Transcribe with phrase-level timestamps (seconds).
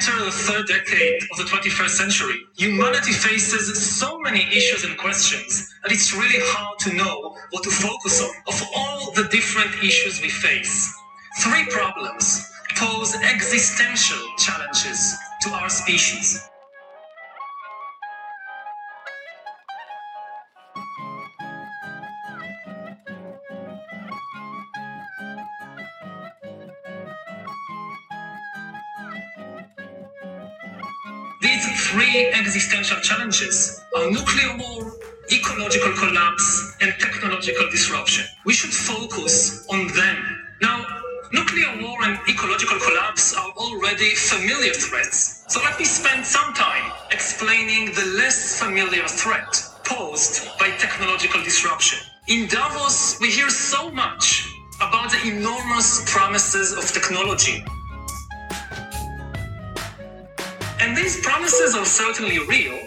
[0.00, 3.68] enter the third decade of the 21st century, humanity faces
[3.98, 8.30] so many issues and questions that it's really hard to know what to focus on.
[8.48, 10.90] Of all the different issues we face,
[11.42, 16.48] three problems pose existential challenges to our species.
[32.50, 34.92] Existential challenges are nuclear war,
[35.30, 38.24] ecological collapse, and technological disruption.
[38.44, 40.18] We should focus on them.
[40.60, 40.84] Now,
[41.32, 46.90] nuclear war and ecological collapse are already familiar threats, so let me spend some time
[47.12, 49.52] explaining the less familiar threat
[49.84, 52.00] posed by technological disruption.
[52.26, 54.44] In Davos, we hear so much
[54.78, 57.62] about the enormous promises of technology
[60.82, 62.78] and these promises are certainly real,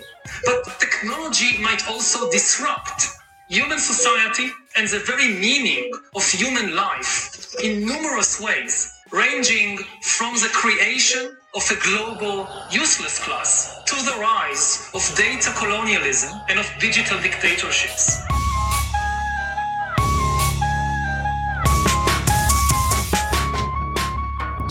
[0.45, 3.07] but technology might also disrupt
[3.49, 10.49] human society and the very meaning of human life in numerous ways, ranging from the
[10.53, 17.19] creation of a global useless class to the rise of data colonialism and of digital
[17.21, 18.32] dictatorships.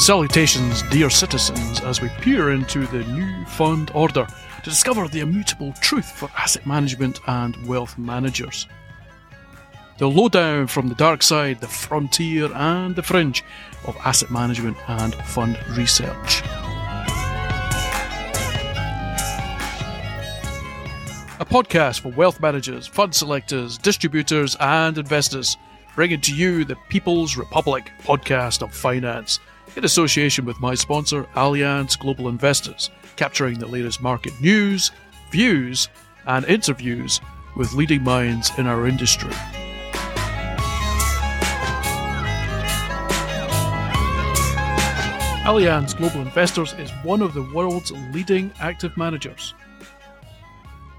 [0.03, 4.27] Salutations, dear citizens, as we peer into the new fund order
[4.65, 8.67] to discover the immutable truth for asset management and wealth managers.
[9.99, 13.45] The lowdown from the dark side, the frontier, and the fringe
[13.87, 16.43] of asset management and fund research.
[21.39, 25.57] A podcast for wealth managers, fund selectors, distributors, and investors,
[25.95, 29.39] bringing to you the People's Republic podcast of finance
[29.77, 34.91] in association with my sponsor, Allianz Global Investors, capturing the latest market news,
[35.31, 35.89] views,
[36.27, 37.21] and interviews
[37.57, 39.33] with leading minds in our industry.
[45.45, 49.55] Allianz Global Investors is one of the world's leading active managers.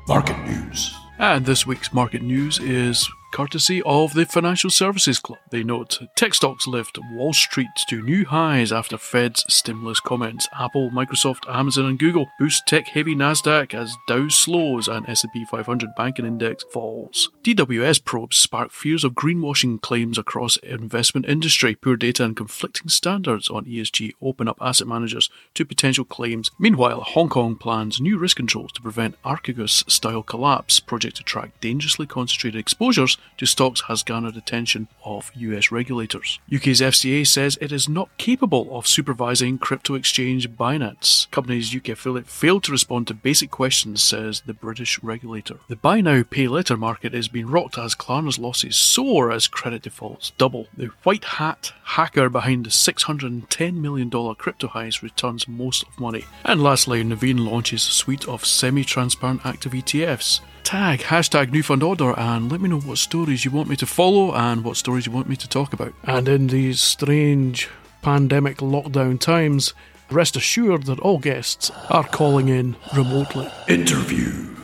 [0.07, 0.94] Market news.
[1.17, 5.39] And this week's market news is courtesy of the Financial Services Club.
[5.49, 10.47] They note tech stocks lift Wall Street to new highs after Fed's stimulus comments.
[10.57, 16.27] Apple, Microsoft, Amazon, and Google boost tech-heavy Nasdaq as Dow slows and S&P 500 banking
[16.27, 17.31] index falls.
[17.41, 21.73] DWS probes spark fears of greenwashing claims across investment industry.
[21.73, 26.51] Poor data and conflicting standards on ESG open up asset managers to potential claims.
[26.59, 30.79] Meanwhile, Hong Kong plans new risk controls to prevent Archegos-style collapse.
[30.79, 36.39] Project to track dangerously concentrated exposures to stocks has garnered attention of US regulators.
[36.53, 41.29] UK's FCA says it is not capable of supervising crypto exchange Binance.
[41.31, 45.57] Company's UK affiliate failed to respond to basic questions, says the British regulator.
[45.67, 49.83] The buy now, pay later market is being rocked as Klarna's losses soar as credit
[49.83, 50.67] defaults double.
[50.75, 56.25] The white hat hacker behind the $610 million crypto heist returns most of money.
[56.44, 61.84] And lastly, Nuveen launches a suite of semi transparent active ETFs tag hashtag new fund
[61.84, 65.06] order and let me know what stories you want me to follow and what stories
[65.06, 65.94] you want me to talk about.
[66.03, 67.69] And in these strange
[68.01, 69.74] pandemic lockdown times,
[70.09, 73.50] rest assured that all guests are calling in remotely.
[73.68, 74.56] Interview.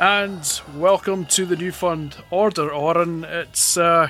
[0.00, 3.24] And welcome to the new fund order, Oren.
[3.24, 4.08] It's uh,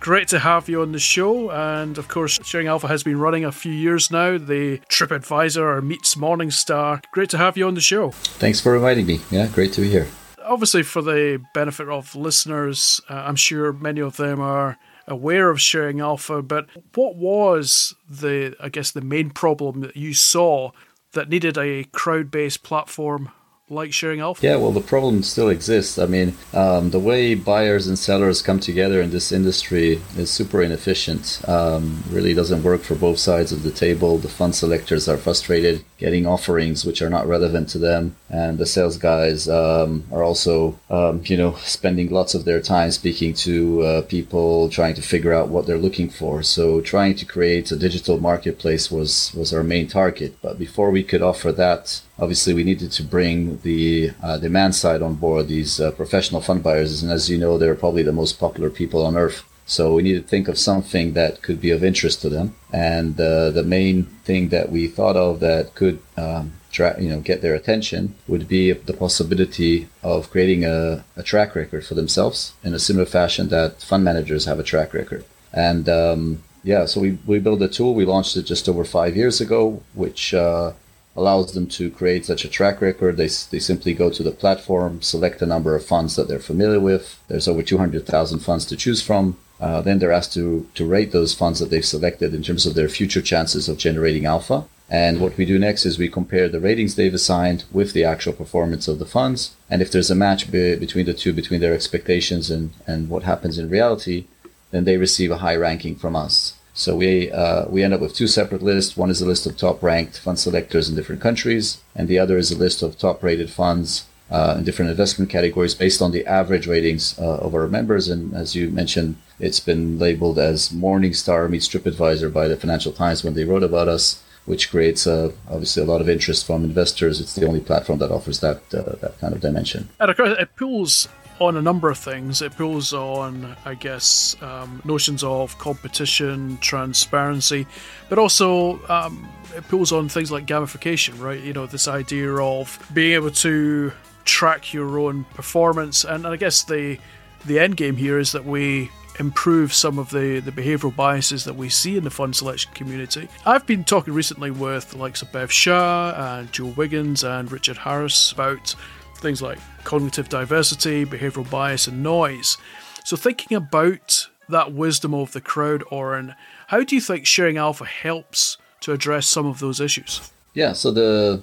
[0.00, 1.50] great to have you on the show.
[1.50, 4.36] And of course, Sharing Alpha has been running a few years now.
[4.38, 7.04] The TripAdvisor or meets Morningstar.
[7.12, 8.10] Great to have you on the show.
[8.10, 9.20] Thanks for inviting me.
[9.30, 10.08] Yeah, great to be here
[10.44, 15.60] obviously, for the benefit of listeners, uh, I'm sure many of them are aware of
[15.60, 16.42] sharing alpha.
[16.42, 20.70] But what was the, I guess, the main problem that you saw
[21.12, 23.32] that needed a crowd-based platform
[23.70, 24.44] like sharing alpha?
[24.44, 25.98] Yeah, well, the problem still exists.
[25.98, 30.60] I mean, um, the way buyers and sellers come together in this industry is super
[30.60, 31.40] inefficient.
[31.46, 34.18] Um, really doesn't work for both sides of the table.
[34.18, 38.66] The fund selectors are frustrated getting offerings which are not relevant to them, and the
[38.66, 43.82] sales guys um, are also, um, you know, spending lots of their time speaking to
[43.82, 46.42] uh, people, trying to figure out what they're looking for.
[46.42, 50.36] So, trying to create a digital marketplace was was our main target.
[50.42, 55.02] But before we could offer that obviously we needed to bring the uh, demand side
[55.02, 57.02] on board these uh, professional fund buyers.
[57.02, 59.42] And as you know they're probably the most popular people on earth.
[59.66, 62.56] So we needed to think of something that could be of interest to them.
[62.72, 67.20] And uh, the main thing that we thought of that could um, tra- you know
[67.20, 72.52] get their attention would be the possibility of creating a, a, track record for themselves
[72.64, 75.24] in a similar fashion that fund managers have a track record.
[75.52, 77.94] And um, yeah so we, we built a tool.
[77.94, 80.72] We launched it just over five years ago which uh,
[81.20, 83.16] allows them to create such a track record.
[83.16, 86.80] They, they simply go to the platform, select a number of funds that they're familiar
[86.80, 87.20] with.
[87.28, 89.36] There's over 200,000 funds to choose from.
[89.60, 92.74] Uh, then they're asked to, to rate those funds that they've selected in terms of
[92.74, 94.64] their future chances of generating alpha.
[94.88, 98.32] And what we do next is we compare the ratings they've assigned with the actual
[98.32, 99.54] performance of the funds.
[99.68, 103.22] And if there's a match be- between the two, between their expectations and, and what
[103.22, 104.24] happens in reality,
[104.70, 106.54] then they receive a high ranking from us.
[106.80, 108.96] So we uh, we end up with two separate lists.
[108.96, 112.38] One is a list of top ranked fund selectors in different countries, and the other
[112.38, 116.24] is a list of top rated funds uh, in different investment categories based on the
[116.24, 118.08] average ratings uh, of our members.
[118.08, 123.22] And as you mentioned, it's been labeled as Morningstar meets TripAdvisor by the Financial Times
[123.22, 127.20] when they wrote about us, which creates uh, obviously a lot of interest from investors.
[127.20, 129.90] It's the only platform that offers that uh, that kind of dimension.
[130.00, 131.08] And of course, it pulls
[131.40, 132.42] on a number of things.
[132.42, 137.66] It pulls on, I guess, um, notions of competition, transparency,
[138.08, 141.40] but also um, it pulls on things like gamification, right?
[141.40, 143.92] You know, this idea of being able to
[144.24, 146.98] track your own performance, and I guess the
[147.46, 151.54] the end game here is that we improve some of the, the behavioural biases that
[151.54, 153.28] we see in the fund selection community.
[153.46, 157.78] I've been talking recently with the likes of Bev Shah and Joe Wiggins and Richard
[157.78, 158.74] Harris about
[159.20, 162.56] things like cognitive diversity, behavioral bias, and noise.
[163.04, 166.34] So, thinking about that wisdom of the crowd, Oren,
[166.68, 170.30] how do you think sharing alpha helps to address some of those issues?
[170.54, 171.42] Yeah, so the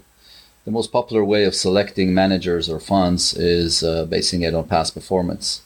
[0.66, 4.94] the most popular way of selecting managers or funds is uh, basing it on past
[4.94, 5.62] performance.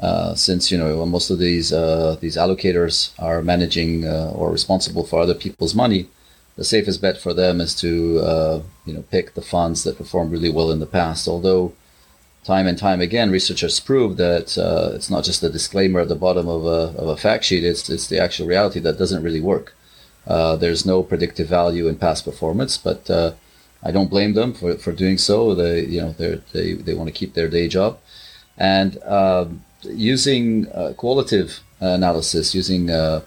[0.00, 5.04] Uh, since you know most of these uh, these allocators are managing uh, or responsible
[5.04, 6.08] for other people's money,
[6.58, 10.32] the safest bet for them is to uh, you know pick the funds that performed
[10.32, 11.28] really well in the past.
[11.28, 11.72] Although
[12.44, 16.16] time and time again, researchers prove that uh, it's not just a disclaimer at the
[16.16, 19.40] bottom of a, of a fact sheet; it's it's the actual reality that doesn't really
[19.40, 19.74] work.
[20.26, 23.32] Uh, there's no predictive value in past performance, but uh,
[23.82, 25.54] I don't blame them for, for doing so.
[25.54, 26.12] They you know
[26.52, 28.00] they they want to keep their day job,
[28.56, 33.20] and um, using uh, qualitative analysis, using uh,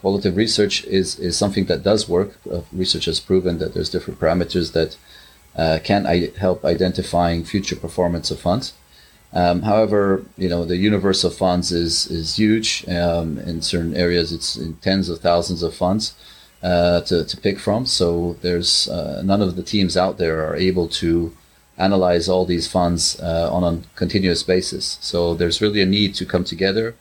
[0.00, 2.30] qualitative research is, is something that does work.
[2.50, 4.96] Uh, research has proven that there's different parameters that
[5.56, 8.72] uh, can I- help identifying future performance of funds.
[9.32, 12.84] Um, however, you know the universe of funds is is huge.
[12.88, 16.14] Um, in certain areas, it's in tens of thousands of funds
[16.62, 17.84] uh, to to pick from.
[17.84, 21.36] So there's uh, none of the teams out there are able to
[21.76, 24.98] analyze all these funds uh, on a continuous basis.
[25.00, 26.94] So there's really a need to come together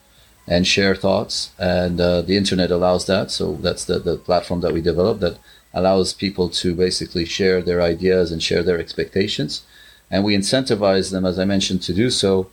[0.48, 1.52] and share thoughts.
[1.60, 3.32] And uh, the internet allows that.
[3.32, 5.38] So that's the, the platform that we developed that
[5.74, 9.64] allows people to basically share their ideas and share their expectations.
[10.10, 12.50] And we incentivize them, as I mentioned, to do so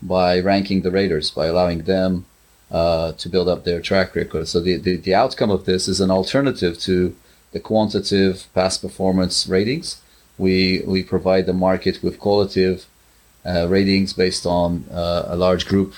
[0.00, 2.24] by ranking the raters, by allowing them
[2.70, 4.48] uh, to build up their track record.
[4.48, 7.14] So the, the, the outcome of this is an alternative to
[7.52, 10.00] the quantitative past performance ratings.
[10.38, 12.86] We, we provide the market with qualitative
[13.46, 15.94] uh, ratings based on uh, a large group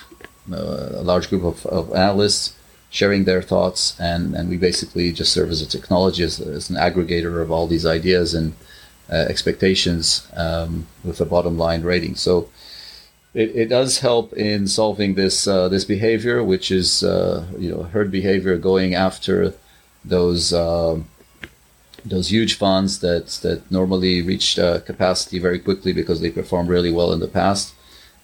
[0.51, 2.53] a large group of, of analysts
[2.89, 6.77] sharing their thoughts, and, and we basically just serve as a technology, as, as an
[6.77, 8.53] aggregator of all these ideas and
[9.11, 12.15] uh, expectations um, with a bottom line rating.
[12.15, 12.49] So
[13.33, 17.83] it, it does help in solving this uh, this behavior, which is uh, you know
[17.83, 19.53] herd behavior, going after
[20.03, 21.07] those um,
[22.03, 26.91] those huge funds that that normally reach uh, capacity very quickly because they performed really
[26.91, 27.73] well in the past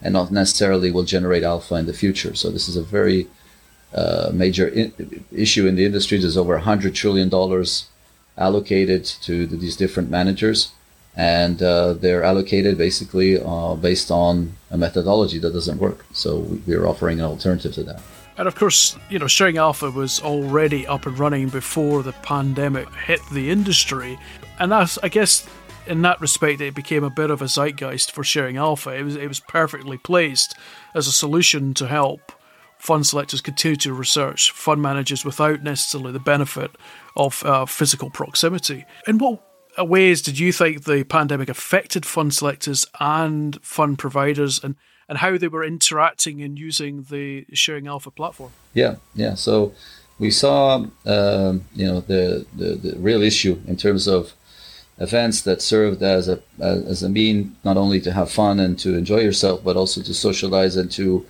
[0.03, 2.36] and not necessarily will generate alpha in the future.
[2.36, 3.27] So this is a very
[3.95, 4.67] uh, major
[5.31, 6.19] issue in the industry.
[6.19, 7.31] There's over $100 trillion
[8.38, 10.72] allocated to the, these different managers,
[11.15, 16.05] and uh, they're allocated basically uh, based on a methodology that doesn't work.
[16.12, 18.01] So we're offering an alternative to that.
[18.36, 22.91] And of course, you know, Sharing Alpha was already up and running before the pandemic
[22.95, 24.17] hit the industry.
[24.60, 25.48] And that's, I guess,
[25.88, 28.92] in that respect, it became a bit of a zeitgeist for sharing alpha.
[28.92, 30.56] It was it was perfectly placed
[30.96, 32.32] as a solution to help
[32.78, 36.72] fund selectors continue to research fund managers without necessarily the benefit
[37.16, 38.86] of uh, physical proximity.
[39.08, 39.42] In what
[39.78, 44.75] ways did you think the pandemic affected fund selectors and fund providers, and
[45.10, 48.52] and how they were interacting and using the sharing alpha platform?
[48.74, 49.36] Yeah, yeah.
[49.36, 49.74] So
[50.20, 54.34] we saw, uh, you know, the, the the real issue in terms of
[55.00, 58.95] events that served as a as a mean not only to have fun and to
[58.95, 61.25] enjoy yourself, but also to socialize and to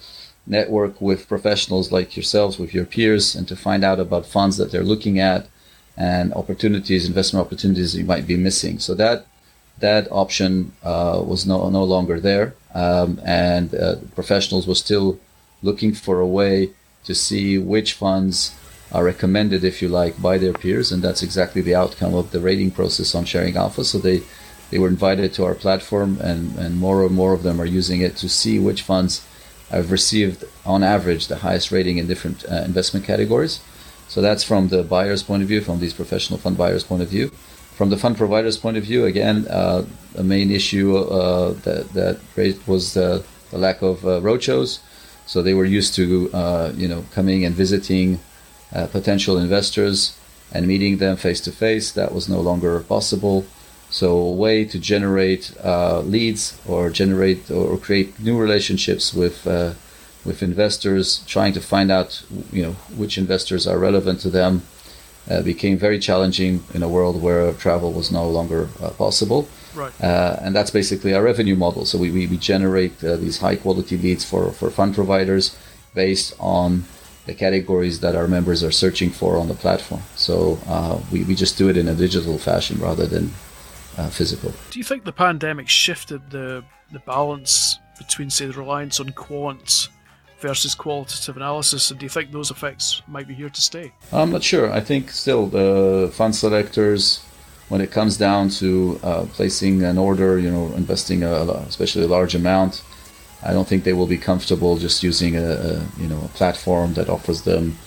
[0.45, 4.71] network with professionals like yourselves, with your peers, and to find out about funds that
[4.71, 5.47] they're looking at
[5.95, 8.79] and opportunities, investment opportunities you might be missing.
[8.79, 9.25] So that
[9.79, 15.19] that option uh, was no no longer there, um, and uh, professionals were still
[15.61, 16.71] looking for a way
[17.05, 18.53] to see which funds
[18.93, 22.39] are recommended, if you like, by their peers, and that's exactly the outcome of the
[22.39, 23.83] rating process on Sharing Alpha.
[23.83, 24.21] So they
[24.69, 28.01] they were invited to our platform, and, and more and more of them are using
[28.01, 29.25] it to see which funds
[29.69, 33.61] have received, on average, the highest rating in different uh, investment categories.
[34.07, 37.09] So that's from the buyer's point of view, from these professional fund buyers' point of
[37.09, 37.29] view.
[37.75, 39.85] From the fund provider's point of view, again, uh,
[40.15, 42.19] a main issue uh, that that
[42.67, 44.79] was the, the lack of uh, roadshows.
[45.25, 48.19] So they were used to, uh, you know, coming and visiting
[48.73, 50.17] uh, potential investors
[50.51, 51.91] and meeting them face to face.
[51.91, 53.45] That was no longer possible.
[53.89, 59.73] So a way to generate uh, leads or generate or create new relationships with uh,
[60.25, 64.63] with investors, trying to find out you know which investors are relevant to them,
[65.29, 69.47] uh, became very challenging in a world where travel was no longer uh, possible.
[69.75, 69.93] Right.
[70.01, 71.85] Uh, and that's basically our revenue model.
[71.85, 75.57] So we, we, we generate uh, these high quality leads for, for fund providers
[75.95, 76.85] based on
[77.25, 80.01] the categories that our members are searching for on the platform.
[80.15, 80.59] So
[81.11, 83.33] we, we just do it in a digital fashion rather than
[83.97, 84.51] uh, physical.
[84.71, 89.89] Do you think the pandemic shifted the the balance between, say, the reliance on quant
[90.39, 93.91] versus qualitative analysis, and do you think those effects might be here to stay?
[94.11, 94.71] I'm not sure.
[94.71, 97.23] I think still the fund selectors,
[97.69, 101.33] when it comes down to uh, placing an order, you know, investing a,
[101.67, 102.83] especially a large amount,
[103.45, 106.93] I don't think they will be comfortable just using a, a you know a platform
[106.93, 107.77] that offers them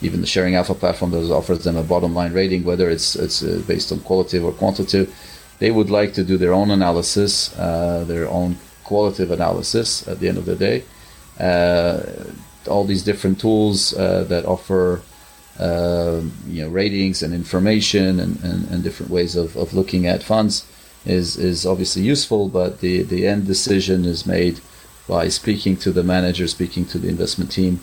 [0.00, 3.42] even the sharing alpha platform that offers them a bottom line rating, whether it's it's
[3.42, 5.14] uh, based on qualitative or quantitative
[5.62, 10.28] they would like to do their own analysis, uh, their own qualitative analysis at the
[10.28, 10.82] end of the day.
[11.38, 12.00] Uh,
[12.66, 15.02] all these different tools uh, that offer
[15.60, 20.20] uh, you know ratings and information and, and, and, different ways of, of looking at
[20.22, 20.66] funds
[21.06, 24.60] is, is obviously useful, but the, the end decision is made
[25.08, 27.80] by speaking to the manager, speaking to the investment team,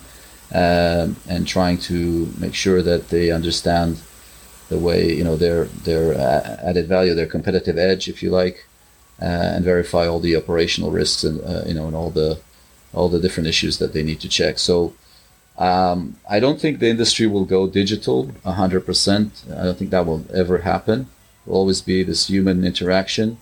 [0.52, 4.00] um, and trying to make sure that they understand
[4.68, 6.14] the way you know their their
[6.62, 8.66] added value, their competitive edge, if you like,
[9.20, 12.38] uh, and verify all the operational risks and uh, you know and all the
[12.92, 14.58] all the different issues that they need to check.
[14.58, 14.94] So
[15.58, 19.52] um, I don't think the industry will go digital 100%.
[19.52, 21.08] I don't think that will ever happen.
[21.46, 23.38] Will always be this human interaction,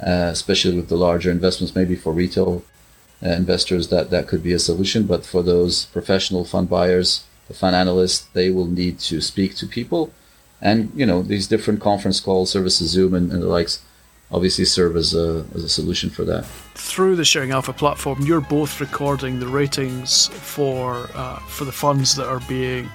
[0.00, 1.74] uh, especially with the larger investments.
[1.74, 2.75] Maybe for retail uh,
[3.22, 5.06] investors, that that could be a solution.
[5.06, 9.66] But for those professional fund buyers, the fund analysts, they will need to speak to
[9.66, 10.12] people
[10.60, 13.82] and you know these different conference call services, Zoom and, and the likes,
[14.30, 16.44] obviously serve as a as a solution for that.
[16.74, 22.16] Through the Sharing Alpha platform, you're both recording the ratings for uh, for the funds
[22.16, 22.88] that are being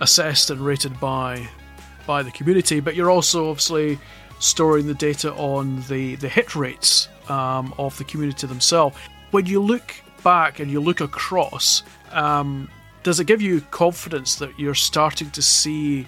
[0.00, 1.48] assessed and rated by
[2.06, 3.98] by the community, but you're also obviously
[4.40, 8.96] storing the data on the the hit rates um, of the community themselves.
[9.30, 9.94] When you look
[10.24, 12.68] back and you look across, um,
[13.02, 16.06] does it give you confidence that you're starting to see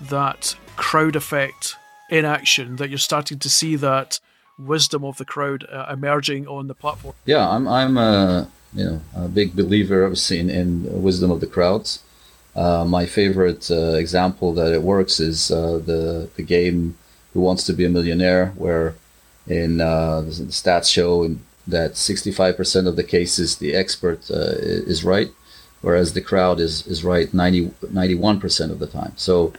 [0.00, 1.76] that crowd effect
[2.10, 4.20] in action, that you're starting to see that
[4.58, 7.14] wisdom of the crowd uh, emerging on the platform.
[7.24, 11.46] Yeah, I'm I'm a you know a big believer obviously in, in wisdom of the
[11.46, 12.02] crowds.
[12.54, 16.96] Uh, my favorite uh, example that it works is uh, the the game
[17.32, 18.94] Who Wants to Be a Millionaire, where
[19.46, 24.54] in uh, the stats show that 65% of the cases the expert uh,
[24.92, 25.30] is right,
[25.82, 29.12] whereas the crowd is is right 90 91% of the time.
[29.16, 29.52] So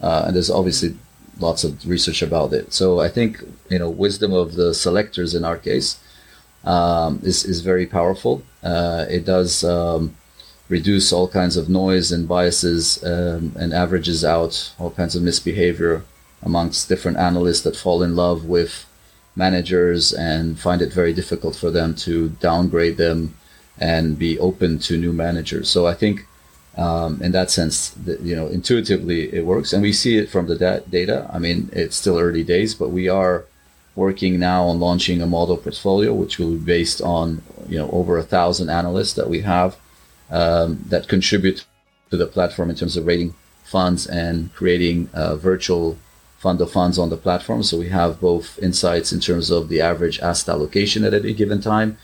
[0.00, 0.96] uh, and there's obviously
[1.38, 2.72] lots of research about it.
[2.72, 5.98] So I think you know wisdom of the selectors in our case
[6.64, 8.42] um, is is very powerful.
[8.62, 10.16] Uh, it does um,
[10.68, 16.04] reduce all kinds of noise and biases um, and averages out all kinds of misbehavior
[16.42, 18.86] amongst different analysts that fall in love with
[19.46, 23.18] managers and find it very difficult for them to downgrade them
[23.92, 25.66] and be open to new managers.
[25.74, 26.16] So I think
[26.76, 27.96] um, in that sense,
[28.28, 31.28] you know, intuitively it works, and we see it from the da- data.
[31.36, 33.44] I mean, it's still early days, but we are
[33.96, 38.12] working now on launching a model portfolio, which will be based on you know over
[38.18, 39.76] a thousand analysts that we have
[40.30, 41.64] um, that contribute
[42.10, 45.96] to the platform in terms of rating funds and creating a virtual
[46.40, 47.62] fund of funds on the platform.
[47.62, 51.60] So we have both insights in terms of the average asset allocation at any given
[51.60, 51.98] time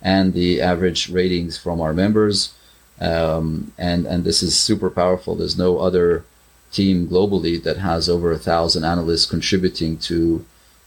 [0.00, 2.54] and the average ratings from our members
[3.00, 5.34] um, and and this is super powerful.
[5.34, 6.24] There's no other
[6.70, 10.44] team globally that has over a thousand analysts contributing to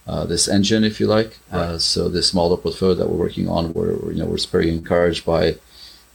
[0.07, 1.39] uh, this engine, if you like.
[1.51, 1.59] Right.
[1.59, 5.25] Uh, so this model portfolio that we're working on, we're you know we're very encouraged
[5.25, 5.55] by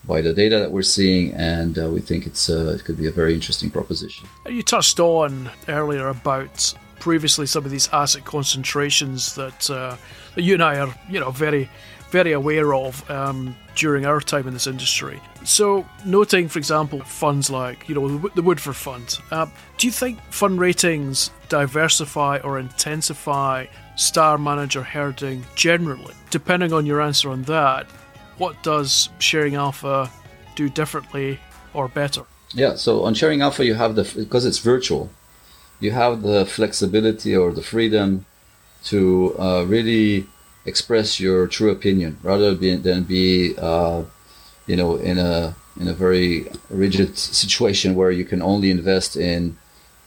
[0.05, 3.07] by the data that we're seeing, and uh, we think it's uh, it could be
[3.07, 4.27] a very interesting proposition.
[4.49, 9.97] You touched on earlier about previously some of these asset concentrations that, uh,
[10.35, 11.69] that you and I are you know very
[12.11, 15.21] very aware of um, during our time in this industry.
[15.45, 20.21] So, noting, for example, funds like you know the Woodford Fund, uh, do you think
[20.31, 26.15] fund ratings diversify or intensify star manager herding generally?
[26.31, 27.87] Depending on your answer on that,
[28.39, 30.11] what does sharing alpha
[30.57, 31.39] do differently
[31.75, 32.23] or better?
[32.55, 35.11] Yeah, so on sharing alpha, you have the because it's virtual,
[35.81, 38.25] you have the flexibility or the freedom
[38.85, 40.27] to uh, really
[40.65, 44.03] express your true opinion rather than be, uh,
[44.67, 49.57] you know, in a in a very rigid situation where you can only invest in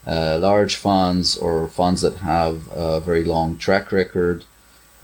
[0.06, 4.44] uh, large funds or funds that have a very long track record,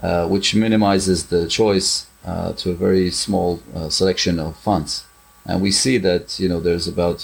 [0.02, 5.04] uh, which minimizes the choice uh, to a very small uh, selection of funds.
[5.48, 7.18] And we see that you know there's about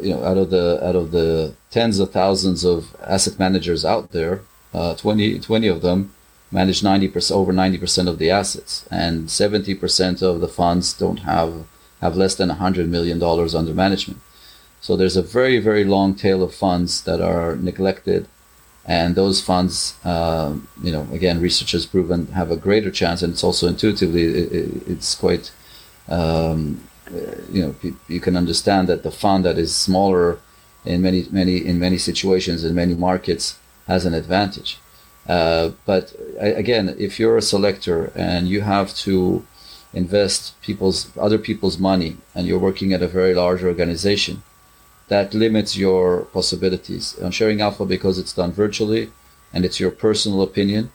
[0.00, 2.78] you know out of the out of the tens of thousands of
[3.14, 4.34] asset managers out there,
[4.72, 6.00] uh, 20, 20 of them
[6.50, 11.52] manage 90% over 90% of the assets and 70% of the funds don't have
[12.00, 14.20] have less than 100 million dollars under management
[14.84, 18.28] so there's a very, very long tail of funds that are neglected.
[18.86, 23.32] And those funds, uh, you know, again, research has proven have a greater chance, and
[23.32, 25.52] it's also intuitively, it, it's quite,
[26.08, 26.86] um,
[27.50, 27.74] you know,
[28.08, 30.38] you can understand that the fund that is smaller
[30.84, 34.78] in many, many, in many situations in many markets has an advantage.
[35.26, 39.46] Uh, but again, if you're a selector and you have to
[39.94, 44.42] invest people's other people's money, and you're working at a very large organization,
[45.08, 47.18] that limits your possibilities.
[47.20, 49.10] On sharing alpha, because it's done virtually
[49.52, 50.90] and it's your personal opinion,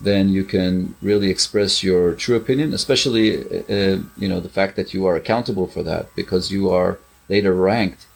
[0.00, 4.94] then you can really express your true opinion, especially uh, you know the fact that
[4.94, 8.06] you are accountable for that because you are later ranked,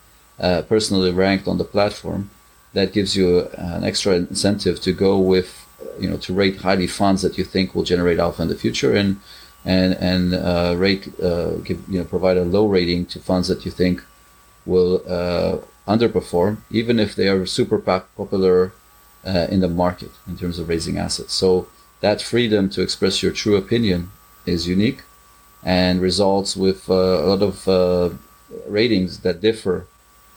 [0.41, 2.31] uh, personally ranked on the platform.
[2.73, 5.65] That gives you an extra incentive to go with,
[6.01, 8.95] you know, to rate highly funds that you think will generate alpha in the future,
[8.95, 9.21] and
[9.65, 13.65] and and uh, rate uh, give you know provide a low rating to funds that
[13.65, 14.03] you think
[14.67, 18.73] will uh, underperform, even if they are super popular
[19.27, 21.33] uh, in the market in terms of raising assets.
[21.33, 21.69] So
[22.01, 24.11] that freedom to express your true opinion
[24.47, 25.03] is unique
[25.63, 28.11] and results with uh, a lot of uh,
[28.67, 29.87] ratings that differ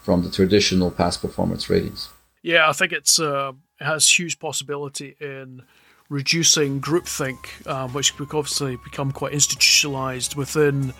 [0.03, 2.09] from the traditional past performance ratings.
[2.41, 5.63] Yeah, I think it's uh, it has huge possibility in
[6.09, 10.93] reducing groupthink, um, which could obviously become quite institutionalized within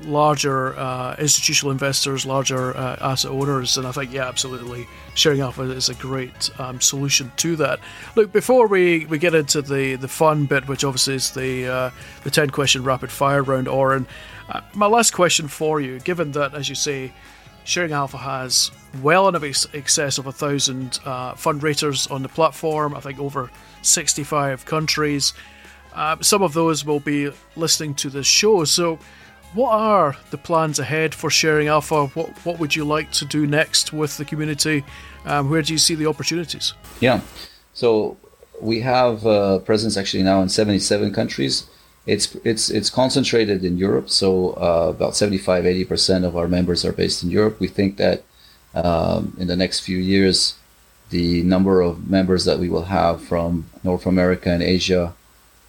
[0.00, 5.62] larger uh, institutional investors, larger uh, asset owners, and I think yeah, absolutely, sharing alpha
[5.62, 7.80] is a great um, solution to that.
[8.14, 11.90] Look, before we, we get into the, the fun bit, which obviously is the uh,
[12.24, 14.06] the ten question rapid fire round, Oren,
[14.48, 17.12] uh, my last question for you, given that as you say,
[17.64, 18.70] sharing alpha has
[19.02, 23.50] well in excess of a thousand uh, fund raters on the platform, I think over
[23.82, 25.32] sixty five countries.
[25.94, 28.98] Uh, some of those will be listening to this show, so
[29.54, 32.06] what are the plans ahead for Sharing Alpha?
[32.08, 34.84] What what would you like to do next with the community?
[35.24, 36.74] Um, where do you see the opportunities?
[37.00, 37.20] Yeah,
[37.74, 38.16] so
[38.60, 39.22] we have
[39.64, 41.66] presence actually now in 77 countries.
[42.06, 46.84] It's it's it's concentrated in Europe, so uh, about 75 80 percent of our members
[46.84, 47.58] are based in Europe.
[47.58, 48.22] We think that
[48.74, 50.54] um, in the next few years,
[51.10, 55.14] the number of members that we will have from North America and Asia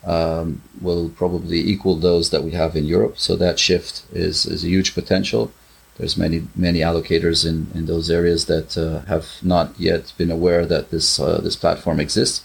[0.05, 3.17] um, will probably equal those that we have in Europe.
[3.17, 5.51] So that shift is, is a huge potential.
[5.97, 10.63] There's many many allocators in, in those areas that uh, have not yet been aware
[10.65, 12.43] that this uh, this platform exists.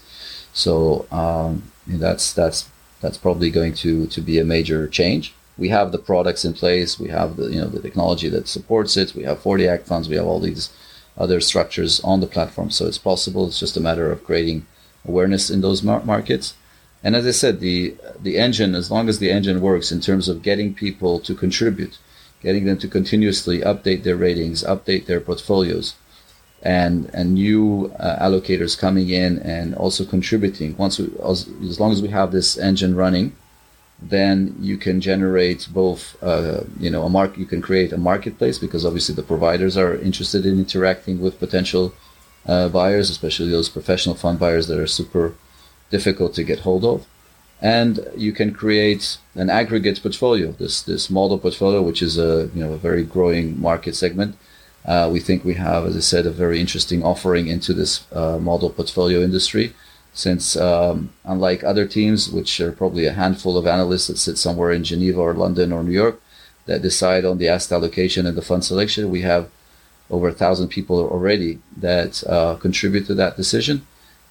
[0.53, 2.69] So um, that's that's
[3.01, 5.35] that's probably going to to be a major change.
[5.57, 6.99] We have the products in place.
[6.99, 9.13] We have the you know the technology that supports it.
[9.13, 10.09] We have 40 Act funds.
[10.09, 10.71] We have all these
[11.15, 12.71] other structures on the platform.
[12.71, 13.47] So it's possible.
[13.47, 14.65] It's just a matter of creating
[15.05, 16.55] awareness in those mar- markets.
[17.03, 20.29] And as I said, the the engine, as long as the engine works in terms
[20.29, 21.97] of getting people to contribute,
[22.41, 25.95] getting them to continuously update their ratings, update their portfolios,
[26.61, 30.77] and and new uh, allocators coming in and also contributing.
[30.77, 33.35] Once we, as, as, long as we have this engine running,
[34.01, 36.15] then you can generate both.
[36.23, 37.37] Uh, you know, a mark.
[37.37, 41.93] You can create a marketplace because obviously the providers are interested in interacting with potential
[42.45, 45.33] uh, buyers, especially those professional fund buyers that are super
[45.95, 46.97] difficult to get hold of.
[47.79, 47.93] And
[48.25, 49.03] you can create
[49.43, 53.47] an aggregate portfolio, this, this model portfolio, which is a, you know, a very growing
[53.69, 54.31] market segment.
[54.91, 58.37] Uh, we think we have, as I said, a very interesting offering into this uh,
[58.49, 59.65] model portfolio industry.
[60.25, 60.95] Since, um,
[61.33, 65.21] unlike other teams, which are probably a handful of analysts that sit somewhere in Geneva
[65.27, 66.17] or London or New York,
[66.67, 69.43] that decide on the asset allocation and the fund selection, we have
[70.09, 71.51] over a thousand people already
[71.87, 73.77] that uh, contribute to that decision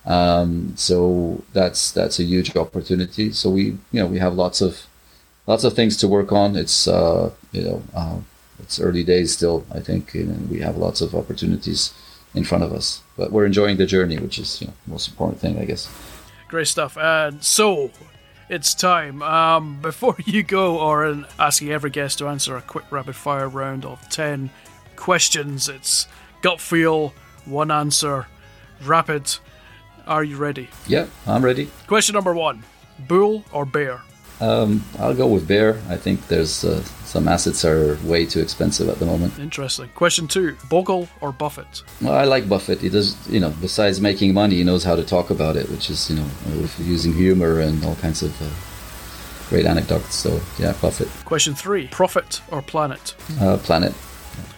[0.05, 3.33] Um, so that's that's a huge opportunity.
[3.33, 4.87] So we you know we have lots of
[5.47, 6.57] lots of things to work on.
[6.57, 8.19] It's uh, you know uh,
[8.59, 9.65] it's early days still.
[9.73, 11.93] I think and we have lots of opportunities
[12.35, 15.09] in front of us, but we're enjoying the journey, which is you know, the most
[15.09, 15.89] important thing, I guess.
[16.49, 16.97] Great stuff.
[16.97, 17.91] And so
[18.49, 19.23] it's time.
[19.23, 23.85] Um, before you go, Oren, asking every guest to answer a quick rapid fire round
[23.85, 24.51] of 10
[24.97, 25.69] questions.
[25.69, 26.07] It's
[26.43, 28.27] gut feel, one answer,
[28.85, 29.37] rapid.
[30.07, 30.69] Are you ready?
[30.87, 31.71] Yeah, I'm ready.
[31.87, 32.63] Question number one
[33.09, 34.03] Bull or bear?
[34.41, 35.81] Um, I'll go with bear.
[35.89, 39.39] I think there's uh, some assets are way too expensive at the moment.
[39.39, 39.89] Interesting.
[39.95, 41.85] Question two: Bogle or Buffett?
[42.01, 42.81] Well, I like Buffett.
[42.81, 45.91] He does, you know, besides making money, he knows how to talk about it, which
[45.91, 46.27] is, you know,
[46.79, 48.49] using humor and all kinds of uh,
[49.49, 50.17] great anecdotes.
[50.17, 51.09] So yeah, Buffett.
[51.25, 53.15] Question three: Profit or planet?
[53.41, 53.95] Uh, planet.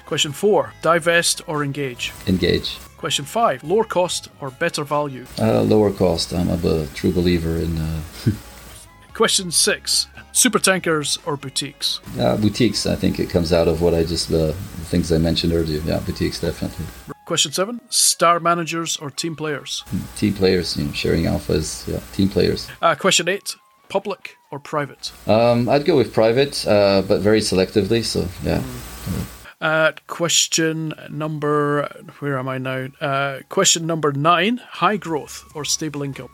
[0.06, 2.12] Question four: Divest or engage?
[2.26, 2.78] Engage.
[3.04, 5.26] Question five: Lower cost or better value?
[5.38, 6.32] Uh, lower cost.
[6.32, 7.76] I'm a true believer in.
[7.76, 8.00] Uh,
[9.12, 12.00] Question six: Super tankers or boutiques?
[12.18, 12.86] Uh, boutiques.
[12.86, 14.52] I think it comes out of what I just uh, the
[14.88, 15.82] things I mentioned earlier.
[15.84, 16.86] Yeah, boutiques definitely.
[17.26, 19.84] Question seven: Star managers or team players?
[20.16, 20.74] Team players.
[20.78, 21.86] You know, sharing alphas.
[21.86, 22.68] Yeah, team players.
[22.80, 23.54] Uh, question eight:
[23.90, 25.12] Public or private?
[25.26, 28.02] Um, I'd go with private, uh, but very selectively.
[28.02, 28.60] So yeah.
[28.60, 29.33] Mm.
[29.64, 32.88] Uh, question number where am I now?
[33.00, 36.28] Uh, question number nine: High growth or stable income?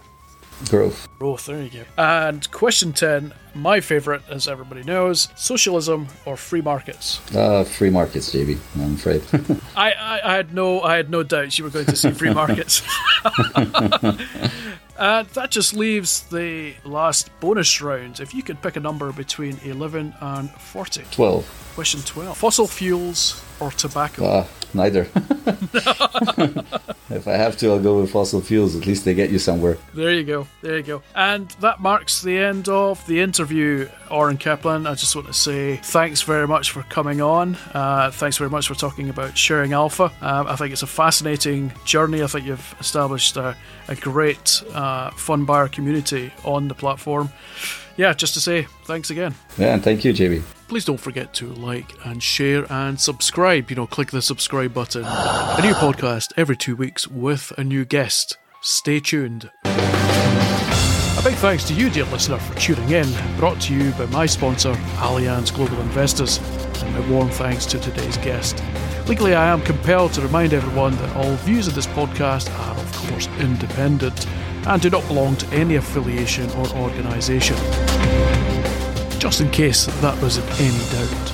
[0.68, 1.08] Growth.
[1.18, 1.84] Growth, there you go.
[1.96, 7.20] And question 10, my favourite, as everybody knows socialism or free markets?
[7.34, 9.22] Uh, free markets, JB, I'm afraid.
[9.76, 12.34] I, I, I, had no I had no doubts you were going to say free
[12.34, 12.82] markets.
[15.00, 18.20] and that just leaves the last bonus round.
[18.20, 21.04] If you could pick a number between 11 and 40.
[21.10, 21.72] 12.
[21.74, 22.36] Question 12.
[22.36, 24.24] Fossil fuels or tobacco?
[24.24, 25.02] Uh, neither.
[27.10, 28.76] if I have to, I'll go with fossil fuels.
[28.76, 29.76] At least they get you somewhere.
[29.94, 30.46] There you go.
[30.62, 31.02] There you go.
[31.14, 34.86] And that marks the end of the interview, Oren Kaplan.
[34.86, 37.56] I just want to say thanks very much for coming on.
[37.74, 40.12] Uh, thanks very much for talking about sharing alpha.
[40.20, 42.22] Um, I think it's a fascinating journey.
[42.22, 43.56] I think you've established a,
[43.88, 47.30] a great uh, fund buyer community on the platform
[48.00, 49.34] yeah, just to say thanks again.
[49.58, 50.42] Yeah, and thank you, JB.
[50.68, 53.68] Please don't forget to like and share and subscribe.
[53.68, 55.04] You know, click the subscribe button.
[55.04, 58.38] A new podcast every two weeks with a new guest.
[58.62, 59.50] Stay tuned.
[59.66, 63.36] A big thanks to you, dear listener, for tuning in.
[63.36, 66.38] Brought to you by my sponsor, Allianz Global Investors,
[66.82, 68.64] and my warm thanks to today's guest.
[69.08, 72.92] Legally, I am compelled to remind everyone that all views of this podcast are, of
[72.92, 74.26] course, independent
[74.66, 77.56] and do not belong to any affiliation or organisation.
[79.18, 81.32] Just in case that was in any doubt.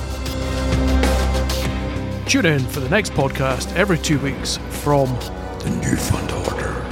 [2.27, 5.07] Tune in for the next podcast every two weeks from
[5.59, 6.85] the New Fund Order.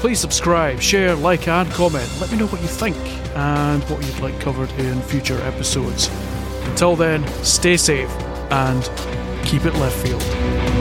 [0.00, 2.10] Please subscribe, share, like, and comment.
[2.20, 2.96] Let me know what you think
[3.36, 6.10] and what you'd like covered in future episodes.
[6.64, 8.10] Until then, stay safe
[8.50, 8.82] and
[9.44, 10.79] keep it left field.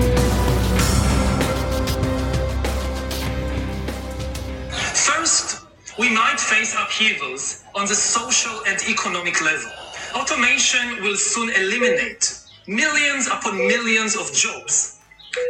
[6.50, 9.72] Face upheavals on the social and economic level.
[10.16, 12.26] Automation will soon eliminate
[12.68, 14.98] millions upon millions of jobs.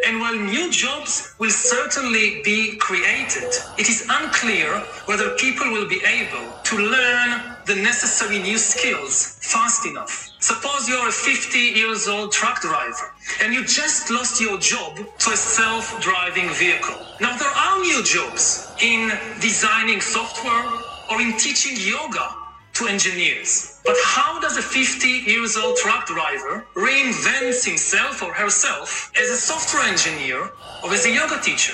[0.05, 4.67] And while new jobs will certainly be created, it is unclear
[5.05, 10.33] whether people will be able to learn the necessary new skills fast enough.
[10.39, 15.29] Suppose you're a 50 years old truck driver and you just lost your job to
[15.31, 16.99] a self-driving vehicle.
[17.21, 22.35] Now there are new jobs in designing software or in teaching yoga
[22.73, 23.79] to engineers.
[23.85, 29.35] But how does a 50 years old truck driver reinvent himself or herself as a
[29.35, 30.51] software engineer
[30.83, 31.73] or as a yoga teacher?